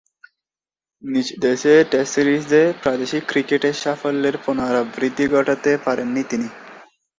[1.03, 6.47] নিজদেশে test সিরিজে প্রাদেশিক ক্রিকেটের সাফল্যের পুণরাবৃত্তি ঘটাতে পারেননি তিনি।